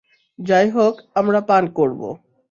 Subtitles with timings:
[0.39, 2.01] যাই হোক, আমরা পান করব।